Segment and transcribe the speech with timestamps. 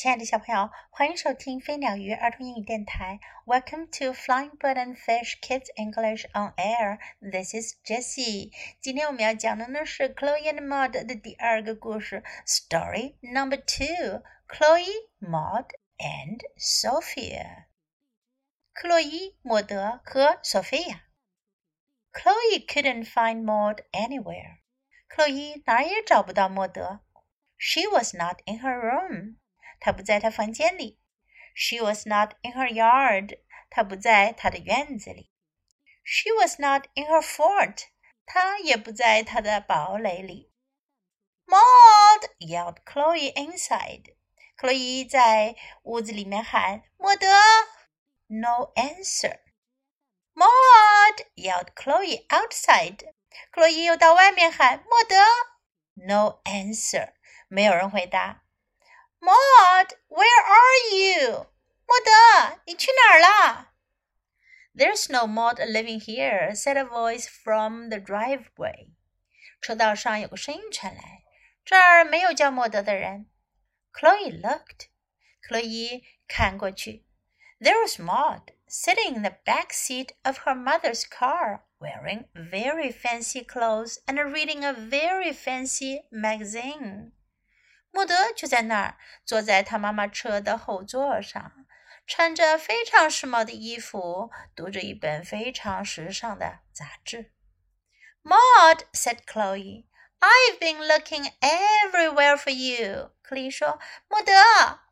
[0.00, 3.20] 亲爱的小朋友，欢迎收听飞鸟鱼儿童英语电台。
[3.44, 6.98] Welcome to Flying Bird and Fish Kids English on Air.
[7.20, 8.50] This is Jessie.
[8.80, 14.86] 今天我们要讲的呢是 Chloe and Maud 的第二个故事，Story Number Two: Chloe,
[15.20, 15.66] Maud
[15.98, 17.66] and Sophia.
[18.72, 21.02] 克洛伊、莫德和索菲亚。
[22.14, 24.60] Chloe couldn't find Maud anywhere.
[25.08, 27.00] 克洛伊哪儿也找不到莫德。
[27.58, 29.36] She was not in her room.
[29.84, 30.98] 她不在她房间里。
[31.54, 33.38] She was not in her yard.
[33.70, 35.30] 她不在她的院子里。
[36.04, 37.84] She was not in her fort.
[38.26, 40.50] 她也不在她的堡垒里。
[41.46, 44.14] Maud yelled Chloe inside.
[44.56, 47.26] 克洛伊在屋子里面喊：“莫德。”
[48.28, 49.40] No answer.
[50.34, 53.12] Maud yelled Chloe outside.
[53.50, 55.16] 克洛伊又到外面喊：“莫德。”
[55.94, 57.14] No answer.
[57.48, 58.43] 没有人回答。
[59.24, 61.46] Maud, where are you?
[61.86, 63.72] 莫德，你去哪儿了？
[64.74, 68.90] There's no Maud living here," said a voice from the driveway.
[69.60, 71.24] 车道上有个声音传来，
[71.64, 73.28] 这儿没有叫莫德的人。
[73.92, 74.86] Chloe looked.
[75.42, 77.04] 克洛伊看过去，
[77.60, 83.98] There was Maud sitting in the back seat of her mother's car, wearing very fancy clothes
[84.06, 87.12] and reading a very fancy magazine.
[87.95, 91.65] 莫德就在那儿，坐在他妈妈车的后座上，
[92.05, 97.31] 穿着非常时髦的衣服，读着一本非常时尚的杂志。
[98.21, 99.85] Maud said, "Chloe,
[100.19, 103.79] I've been looking everywhere for you." 克莉说
[104.09, 104.33] ：“莫德，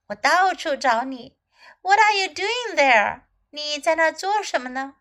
[0.07, 1.35] 我到处找你。
[1.81, 3.23] What are you doing there?
[3.49, 4.95] 你在那做什么呢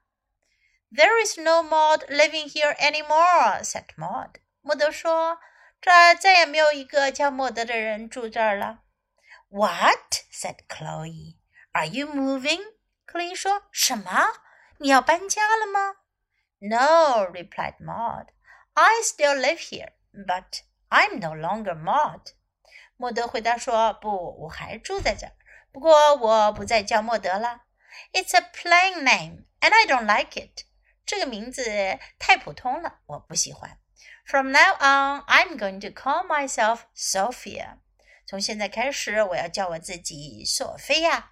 [0.90, 4.40] ？”There is no Maud living here anymore," said Maud.
[4.60, 5.38] 莫德说。
[5.81, 8.79] 这儿再也没有一个叫莫德的人住这儿了。
[9.49, 10.23] What?
[10.31, 11.37] said Chloe.
[11.71, 12.61] Are you moving?
[13.05, 14.27] 克洛伊说什么？
[14.79, 15.95] 你要搬家了吗？
[16.59, 18.27] No, replied Maud.
[18.73, 22.33] I still live here, but I'm no longer Maud.
[22.95, 25.33] 莫德回答说：“不，我还住在这儿，
[25.71, 27.61] 不过我不再叫莫德了。
[28.11, 30.65] It's a plain name, and I don't like it.
[31.05, 31.63] 这个名字
[32.19, 33.79] 太普通了，我不喜欢。”
[34.25, 37.77] From now on, I'm going to call myself Sophia.
[38.25, 41.31] 从现在开始，我要叫我自己索菲亚。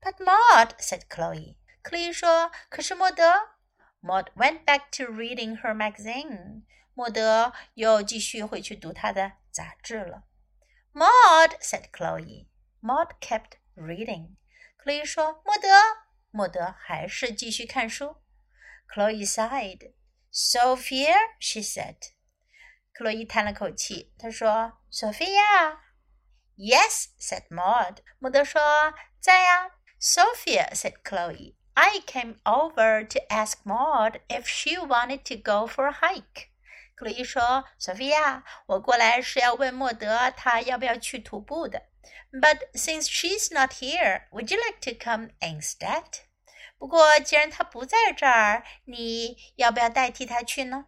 [0.00, 1.56] But Maud said Chloe.
[1.82, 3.50] 克莉说：“可是莫德。”
[4.00, 6.62] Maud went back to reading her magazine.
[6.94, 10.24] 莫德又继续回去读他的杂志了。
[10.92, 12.46] Maud said Chloe.
[12.80, 14.36] Maud kept reading.
[14.76, 15.68] 克莉说：“莫德。”
[16.30, 18.16] 莫德还是继续看书。
[18.88, 19.92] Chloe sighed.
[20.32, 21.96] Sophia, she said.
[22.92, 25.78] 克洛伊叹了口气，她说：“Sophia。”
[26.56, 27.98] Yes, said Maud.
[28.18, 29.70] 莫德说：“在呀。”
[30.00, 31.56] Sophia said Chloe.
[31.74, 36.48] I came over to ask Maud if she wanted to go for a hike.
[36.96, 41.84] 克洛伊说：“索菲亚，我过来是要问莫德，他要不要去徒步的。
[42.32, 46.22] But since she's not here, would you like to come instead?”
[46.83, 50.87] 不过，既然他不在这儿，你要不要代替他去呢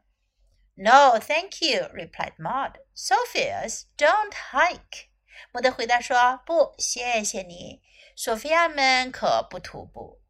[0.74, 2.74] ？No, thank you," replied Maud.
[2.94, 5.06] "Sophia's don't hike."
[5.54, 7.82] 莫德回答说：“不，谢谢你。
[8.18, 10.22] 索菲亚们可不徒步。”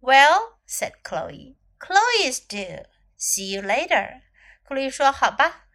[0.00, 1.56] Well, said Chloe.
[1.78, 2.88] "Chloe's do.
[3.18, 4.22] See you later."
[4.64, 5.66] 克洛伊说：“好吧，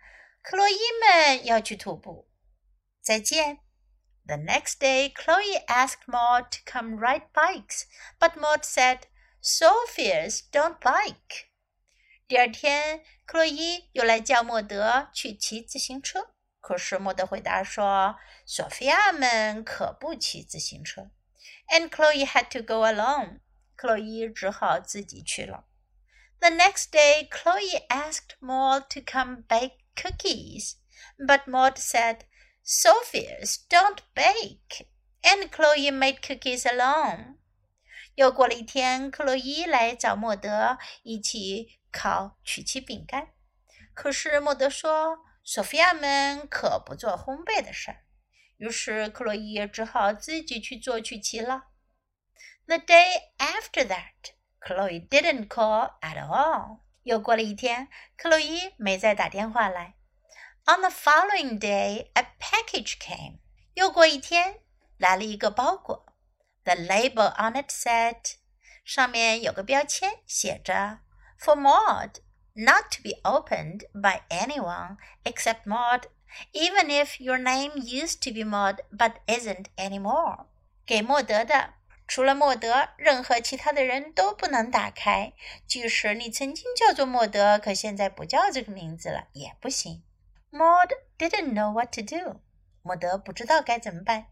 [0.42, 2.28] 克洛伊们要去徒步。
[3.00, 3.60] 再见。”
[4.27, 7.87] The next day, Chloe asked Maud to come ride bikes,
[8.19, 9.07] but Maud said,
[9.41, 11.47] Sophia's don't bike.
[12.27, 21.11] 第二天，克洛伊又来叫莫德去骑自行车，可是莫德回答说：“索菲亚们可不骑自行车。”
[21.73, 23.41] And Chloe had to go alone.
[23.77, 25.65] 克洛伊只好自己去了。
[26.41, 30.75] The next day, Chloe asked Maud to come bake cookies,
[31.19, 32.21] but Maud said,
[32.66, 34.88] Sophia's don't bake,
[35.22, 37.38] and Chloe made cookies alone.
[38.16, 43.30] 又过了一天，克洛伊来找莫德一起烤曲奇饼干。
[43.94, 48.06] 可是莫德说：“索菲亚们可不做烘焙的事儿。”
[48.58, 51.66] 于是克洛伊只好自己去做曲奇了。
[52.66, 56.80] The day after that, Chloe didn't call at all.
[57.04, 59.96] 又过了一天，克洛伊没再打电话来。
[60.67, 63.39] On the following day, a package came.
[63.73, 64.61] 又过一天，
[64.99, 66.05] 来了一个包裹。
[66.65, 68.35] The label on it said，
[68.85, 70.99] 上面有个标签，写着
[71.41, 72.17] “For Maud,
[72.53, 76.03] not to be opened by anyone except Maud
[76.53, 80.49] even if your name used to be Maud but isn't anymore。
[80.85, 81.75] 给莫德的，
[82.07, 85.33] 除了莫德，任何其他的人都不能打开。
[85.67, 90.03] 即使你曾经叫做莫德，可现在不叫这个名字了，也不行。
[90.53, 92.41] Maud didn't know what to do。
[92.83, 94.27] 莫德不知道该怎么办。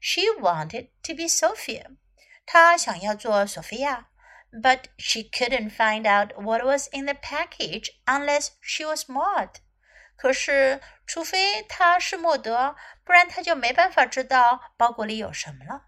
[0.00, 1.96] She wanted to be Sophia。
[2.46, 4.08] 她想要做索菲亚。
[4.50, 9.60] but she couldn't find out what was in the package unless she was Maud.
[10.16, 12.74] 可是，除非她是莫德，
[13.04, 15.86] 不然她就没办法知道包裹里有什么了。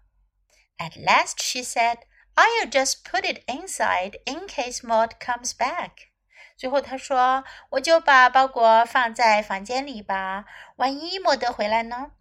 [0.77, 1.99] At last, she said,
[2.35, 6.11] "I'll just put it inside in case Maud comes back."
[6.56, 10.44] 最后他说：“我就把包裹放在房间里吧，
[10.76, 12.12] 万一莫德回来呢？”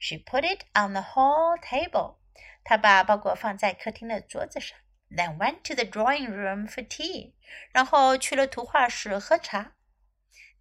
[0.00, 2.16] She put it on the hall table.
[2.64, 4.78] 她把包裹放在客厅的桌子上。
[5.10, 7.34] then went to the drawing room for tea，
[7.72, 9.72] 然后去了图画室喝茶。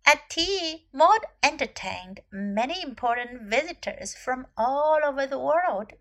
[0.03, 5.97] At tea, Maud entertained many important visitors from all over the world.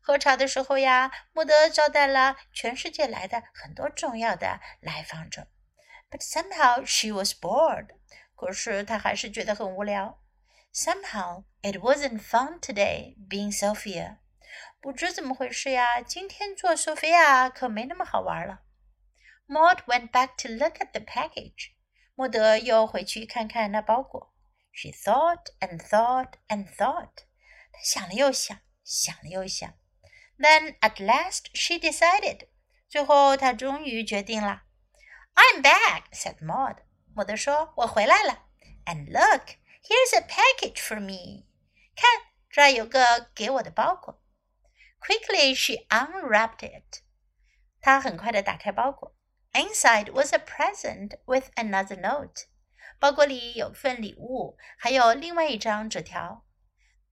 [0.00, 5.46] 喝茶的时候呀，莫德招待了全世界来的很多重要的来访者。
[6.09, 7.89] But somehow she was bored.
[8.35, 10.21] 可是她还是觉得很无聊。
[10.73, 14.17] Somehow it wasn't fun today being Sophia.
[14.79, 18.63] 不知怎么回事呀，今天做索菲亚可没那么好玩了。
[19.47, 21.71] Maud went back to look at the package。
[22.15, 24.33] 莫德又回去看看那包裹。
[24.71, 27.25] She thought and thought and thought。
[27.71, 29.73] 她想了又想，想了又想。
[30.37, 32.47] Then at last she decided。
[32.89, 34.63] 最后她终于决定了。
[35.37, 36.77] I'm back, said Maud。
[37.15, 38.45] 莫德说：“我回来了。
[38.85, 41.45] And look, here's a package for me。
[41.95, 44.21] 看，这儿有个给我的包裹。”
[44.99, 47.01] Quickly she unwrapped it.
[47.81, 49.15] 她很快地打开包裹。
[49.51, 52.45] Inside was a present with another note.
[52.99, 56.45] 包裹里有份礼物，还有另外一张纸条。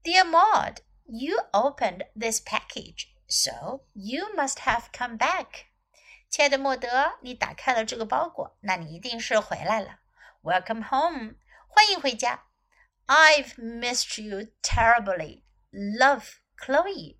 [0.03, 5.65] Dear Maud, you opened this package, so you must have come back.
[6.28, 10.00] 亲爱的莫德，你打开了这个包裹，那你一定是回来了。
[10.42, 11.36] Welcome home，
[11.68, 12.44] 欢迎回家。
[13.06, 15.44] I've missed you terribly.
[15.70, 17.18] Love, Chloe.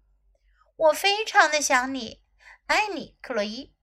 [0.77, 2.23] 我非常的想你，
[2.67, 3.75] 爱你，克洛伊。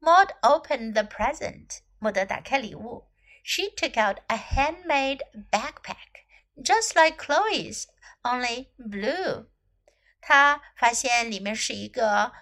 [0.00, 1.80] Maud opened the present.
[1.98, 3.10] 莫德打开礼物。
[3.42, 6.24] She took out a handmade backpack,
[6.56, 7.84] just like Chloe's,
[8.22, 9.48] only blue.
[10.20, 12.32] 她发现里面是一个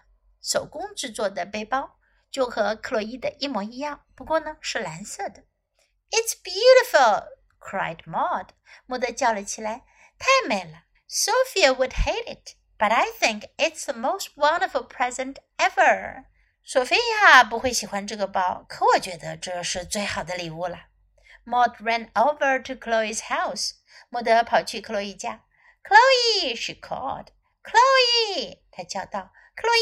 [0.46, 1.98] 手工制作的背包，
[2.30, 5.42] 就和克洛伊的一模一样，不过呢是蓝色的。
[6.10, 7.26] It's beautiful!
[7.58, 8.50] cried Maud.
[8.86, 9.84] 莫德叫了起来，
[10.18, 10.84] 太美了。
[11.08, 12.54] Sophia would hate it.
[12.78, 16.26] But I think it's the most wonderful present ever.
[16.64, 20.86] 索菲亚不会喜欢这个包，可我觉得这是最好的礼物了。
[21.44, 23.72] Maud ran over to Chloe's house.
[24.10, 25.44] 莫德跑去克洛伊家。
[25.82, 27.28] Chloe, she called.
[27.64, 29.32] Chloe, 她叫道。
[29.54, 29.80] 克洛伊，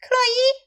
[0.00, 0.66] 克洛伊。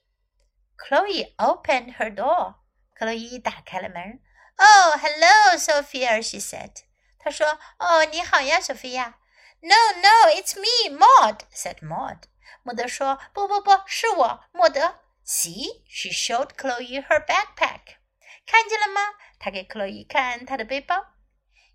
[0.77, 2.55] Chloe opened her door.
[2.95, 4.21] 克洛伊打开了门。
[4.57, 6.83] Oh, hello, Sophia, she said.
[7.17, 9.19] 她说：“哦，你好呀，索菲亚。”
[9.61, 12.23] No, no, it's me, Maud," said Maud.
[12.63, 17.97] 莫德说：“不不不，是我，莫德。” See, she showed Chloe her backpack.
[18.45, 19.01] 看见了吗？
[19.39, 20.95] 她给克洛伊看她的背包。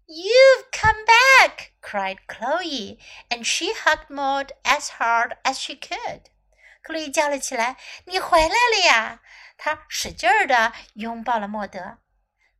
[0.06, 1.72] You've come back!
[1.80, 2.98] cried Chloe,
[3.30, 6.24] and she hugged Maud as hard as she could.
[6.89, 9.21] 克洛伊叫了起来：“你回来了呀！”
[9.59, 11.99] 她使劲儿的拥抱了莫德。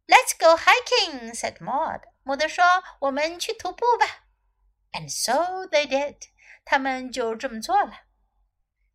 [0.05, 2.01] Let's go hiking, said Maud.
[2.21, 2.63] 莫德说
[3.01, 4.25] ：“我们去徒步吧。”
[4.93, 6.17] And so they did.
[6.63, 8.01] 他们就这么做了。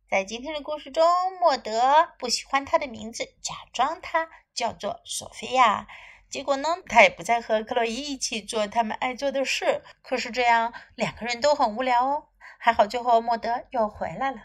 [0.09, 1.05] 在今天的故事中，
[1.41, 5.85] 莫德不喜欢他的名字，假装他叫做索菲亚。
[6.29, 9.83] 结果呢，他也不再和克洛伊一起做他们爱做的事。
[10.01, 12.29] 可是这样两个人都很无聊哦。
[12.57, 14.37] 还好最后莫德又回来了。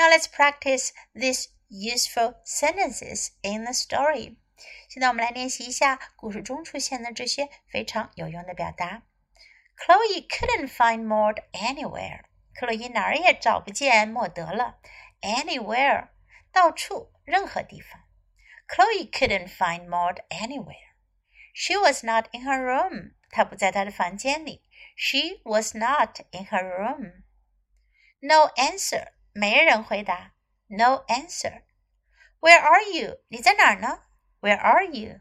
[0.00, 4.36] Now let's practice these useful sentences in the story.
[4.88, 9.02] 现在我们来练习一下故事中出现的这些非常有用的表达。
[9.76, 12.22] Chloe couldn't find Maud anywhere.
[12.54, 14.78] 克洛伊哪儿也找不见莫德了。
[15.20, 16.08] Anywhere，
[16.50, 18.00] 到处，任何地方。
[18.68, 20.94] Chloe couldn't find Maud anywhere.
[21.54, 23.12] She was not in her room.
[23.30, 24.62] 她不在她的房间里。
[24.96, 27.24] She was not in her room.
[28.20, 29.08] No answer.
[29.32, 30.32] 没人回答。
[30.68, 31.62] No answer.
[32.40, 33.20] Where are you?
[33.28, 34.02] 你在哪儿呢？
[34.40, 35.20] Where are you?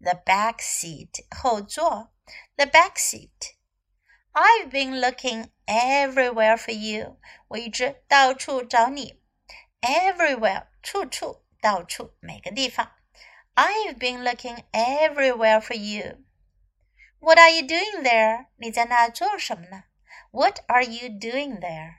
[0.00, 1.26] The back seat.
[1.34, 2.12] 后座。
[2.56, 3.54] The back seat.
[4.32, 7.18] I've been looking everywhere for you.
[7.48, 9.20] 我一直到处找你。
[9.80, 12.92] Everywhere，处处，到处，每个地方。
[13.54, 16.24] I've been looking everywhere for you.
[17.18, 18.46] What are you doing there？
[18.56, 19.84] 你在那做什么呢？
[20.30, 21.96] What are you doing there?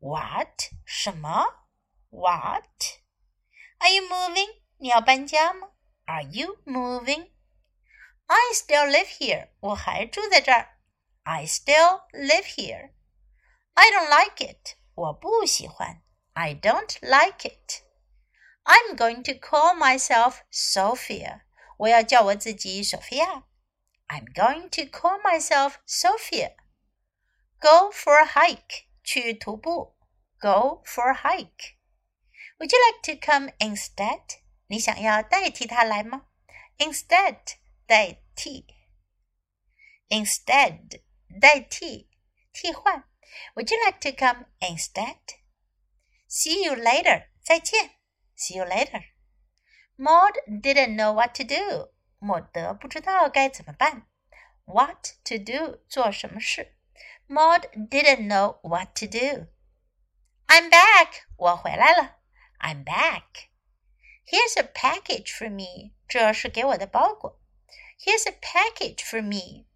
[0.00, 0.70] What?
[0.84, 1.44] 什么？
[2.10, 3.00] What?
[3.78, 4.62] Are you moving?
[4.78, 5.68] 你要搬家吗？
[6.06, 7.30] Are you moving?
[8.26, 9.50] I still live here.
[9.60, 10.78] 我还住在这儿。
[11.24, 12.92] I still live here.
[13.74, 14.76] I don't like it.
[14.94, 16.02] 我不喜欢。
[16.32, 17.82] I don't like it.
[18.64, 21.42] I'm going to call myself Sophia.
[21.78, 23.44] 我要叫我自己索菲亚。
[24.08, 26.54] I'm going to call myself Sophia.
[27.60, 28.86] Go for a hike.
[29.02, 29.96] 去徒步。
[30.38, 31.76] Go for a hike.
[32.58, 34.38] Would you like to come instead?
[34.68, 36.26] 你想要代替他来吗？
[36.78, 37.56] Instead，
[37.86, 38.66] 代替。
[40.08, 41.02] Instead，
[41.40, 42.08] 代替，
[42.52, 43.04] 替换。
[43.54, 45.18] Would you like to come instead?
[46.28, 47.28] See you later.
[47.42, 47.92] 再见。
[48.36, 49.04] See you later.
[49.96, 51.92] Maud didn't know what to do.
[52.18, 54.06] 莫德不知道该怎么办。
[54.64, 55.80] What to do?
[55.88, 56.76] 做什么事
[57.30, 59.48] ？Maud didn't know what to do.
[60.46, 61.24] I'm back.
[61.36, 62.16] 我回来了。
[62.58, 63.48] I'm back.
[64.24, 65.92] Here's a package for me.
[66.08, 67.40] 这是给我的包裹。
[67.98, 69.66] Here's a package for me.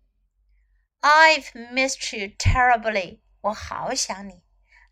[1.00, 3.20] I've missed you terribly.
[3.40, 4.42] 我好想你。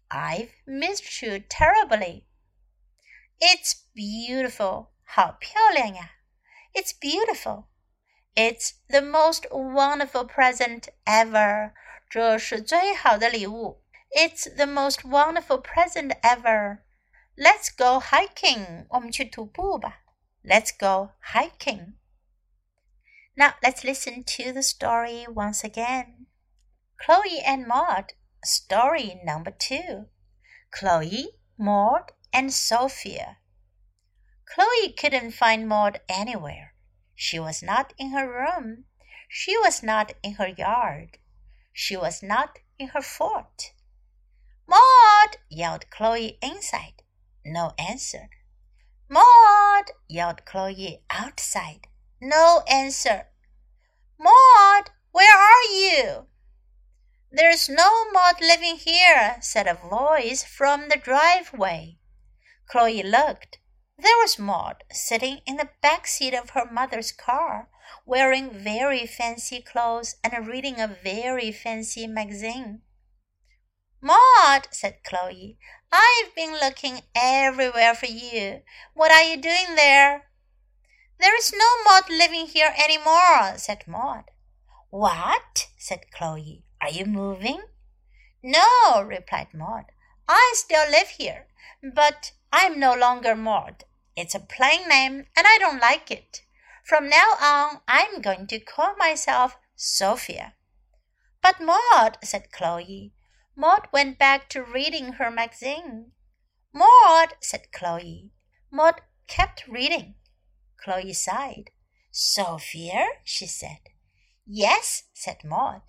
[0.09, 2.25] I've missed you terribly.
[3.39, 4.89] It's beautiful.
[5.05, 6.13] 好漂亮呀。
[6.73, 7.67] It's beautiful.
[8.35, 11.73] It's the most wonderful present ever.
[12.13, 13.83] 这是最好的礼物。
[14.15, 16.83] it's the most wonderful present ever.
[17.37, 18.87] Let's go hiking.
[18.89, 20.01] 我们去徒步吧。
[20.43, 21.95] Let's go hiking.
[23.37, 26.27] Now let's listen to the story once again.
[26.97, 30.07] Chloe and Maud, story number two.
[30.71, 33.37] Chloe, Maud, and Sophia.
[34.47, 36.73] Chloe couldn't find Maud anywhere.
[37.15, 38.85] She was not in her room.
[39.29, 41.19] She was not in her yard.
[41.74, 43.74] She was not in her fort.
[44.68, 45.38] Maud!
[45.50, 47.02] yelled Chloe inside.
[47.44, 48.30] No answer.
[49.10, 49.92] Maud!
[50.08, 51.88] yelled Chloe outside.
[52.22, 53.28] No answer.
[54.20, 56.28] Maud, where are you?
[57.32, 61.98] There's no Maud living here, said a voice from the driveway.
[62.68, 63.58] Chloe looked.
[63.98, 67.70] There was Maud sitting in the back seat of her mother's car,
[68.06, 72.82] wearing very fancy clothes and reading a very fancy magazine.
[74.02, 75.58] Maud, said Chloe,
[75.92, 78.62] I've been looking everywhere for you.
[78.94, 80.26] What are you doing there?
[81.20, 84.26] There is no Maud living here any more, said Maud.
[84.90, 85.68] What?
[85.78, 86.64] said Chloe.
[86.82, 87.62] Are you moving?
[88.44, 89.86] No, replied Maud.
[90.28, 91.48] I still live here,
[91.82, 93.86] but I'm no longer Maud.
[94.18, 96.42] It's a plain name, and I don't like it.
[96.84, 100.56] From now on, I'm going to call myself Sophia.
[101.42, 103.14] But Maud, said Chloe,
[103.56, 106.12] Maud went back to reading her magazine.
[106.74, 108.32] Maud, said Chloe.
[108.70, 110.16] Maud kept reading.
[110.84, 111.70] Chloe sighed.
[112.12, 113.80] Sophia, she said.
[114.46, 115.82] Yes, said Maud.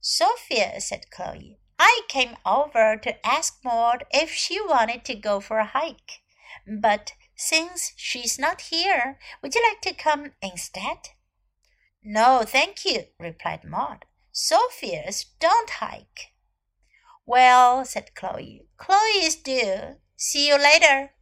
[0.00, 1.58] Sophia, said Chloe.
[1.78, 6.22] I came over to ask Maud if she wanted to go for a hike.
[6.66, 10.98] But since she's not here, would you like to come instead?
[12.02, 14.04] No, thank you, replied Maud.
[14.30, 16.32] Sophia's don't hike.
[17.26, 19.96] Well, said Chloe, Chloe is due.
[20.16, 21.12] See you later.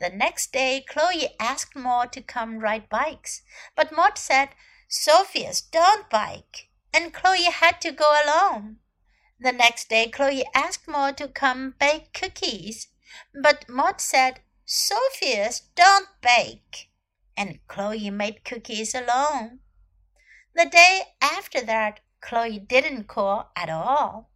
[0.00, 3.42] The next day, Chloe asked Maud to come ride bikes,
[3.74, 4.50] but Maud said,
[4.88, 8.76] Sophia's don't bike, and Chloe had to go alone.
[9.40, 12.88] The next day, Chloe asked Maud to come bake cookies,
[13.42, 16.90] but Maud said, Sophia's don't bake,
[17.36, 19.60] and Chloe made cookies alone.
[20.54, 24.30] The day after that, Chloe didn't call at all.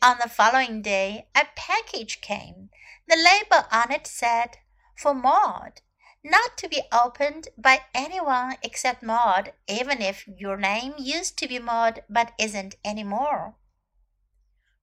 [0.00, 2.70] On the following day, a package came.
[3.08, 4.58] The label on it said,
[4.96, 5.80] For Maud,
[6.24, 11.58] not to be opened by anyone except Maud, even if your name used to be
[11.58, 13.56] Maud but isn't anymore.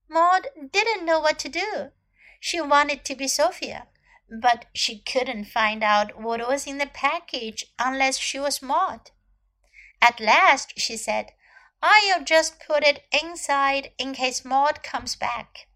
[0.10, 1.92] Maud didn't know what to do.
[2.42, 3.88] She wanted to be Sophia,
[4.32, 9.12] but she couldn't find out what was in the package unless she was Maud.
[10.02, 11.34] At last she said,
[11.82, 15.68] I'll just put it inside in case Maud comes back.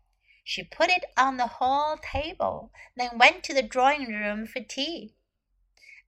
[0.43, 5.15] She put it on the hall table, then went to the drawing room for tea.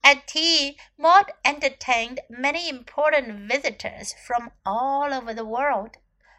[0.04, 5.98] At tea, Maud entertained many important visitors from all over the world.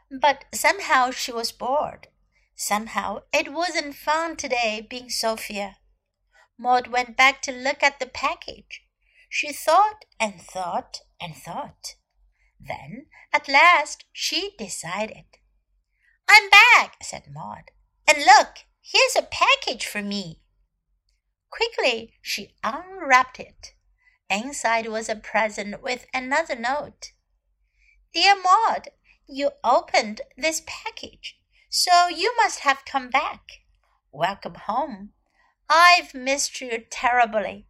[0.08, 2.06] But somehow she was bored.
[2.54, 5.78] Somehow it wasn't fun today being Sophia.
[6.58, 8.82] Maud went back to look at the package.
[9.28, 11.96] She thought and thought and thought.
[12.58, 15.24] Then, at last, she decided.
[16.28, 17.70] I'm back, said Maud.
[18.08, 20.40] And look, here's a package for me.
[21.50, 23.74] Quickly, she unwrapped it.
[24.28, 27.12] Inside was a present with another note.
[28.12, 28.88] Dear Maud,
[29.28, 33.42] you opened this package, so you must have come back.
[34.10, 35.12] Welcome home.
[35.68, 37.66] I've missed you terribly.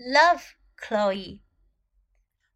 [0.00, 1.42] Love, Chloe.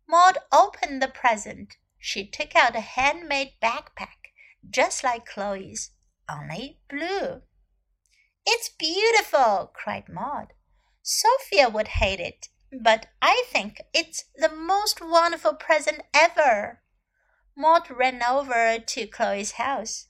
[0.09, 1.77] Maud opened the present.
[1.99, 4.33] She took out a handmade backpack,
[4.69, 5.91] just like Chloe's,
[6.29, 7.43] only blue.
[8.47, 10.55] It's beautiful, cried Maud.
[11.03, 16.83] Sophia would hate it, but I think it's the most wonderful present ever.
[17.57, 20.09] Maud ran over to Chloe's house.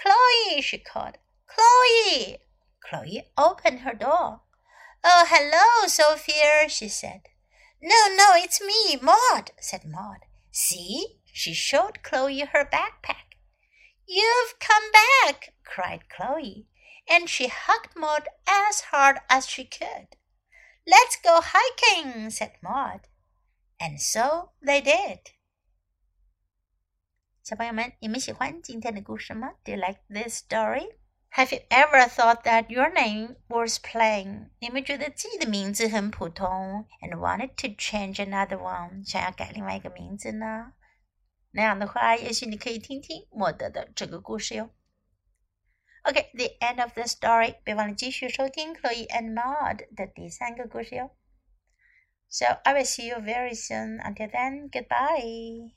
[0.00, 1.18] Chloe, she called.
[1.46, 2.38] Chloe!
[2.81, 4.41] Chloe opened her door.
[5.03, 7.21] Oh, hello, Sophia, she said.
[7.81, 10.25] No, no, it's me, Maud, said Maud.
[10.51, 11.19] See?
[11.35, 13.35] She showed Chloe her backpack.
[14.05, 16.67] You've come back, cried Chloe,
[17.09, 20.15] and she hugged Maud as hard as she could.
[20.85, 23.07] Let's go hiking, said Maud.
[23.79, 25.31] And so they did.
[27.43, 29.53] 小朋友们，你们喜欢今天的故事吗？
[29.65, 30.95] Do you like this story?
[31.35, 34.49] Have you ever thought that your name was plain？
[34.59, 40.73] 你们觉得自己的名字很普通，and wanted to change another one，想要改另外一个名字呢？
[41.51, 44.69] 那样的话，也许你可以听听莫德的这个故事哟。
[46.03, 47.55] OK，the end of the story。
[47.63, 51.09] 别忘了继续收听 Chloe and Maud 的第三个故事哟。
[52.29, 53.99] So I will see you very soon.
[54.01, 55.73] Until then, goodbye.